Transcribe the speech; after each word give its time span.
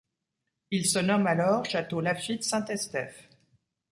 Il 0.71 0.81
est 0.81 0.85
se 0.85 0.97
nomme 0.97 1.27
alors 1.27 1.63
Château 1.65 2.01
Laffitte 2.01 2.41
Saint-Estèphe. 2.43 3.29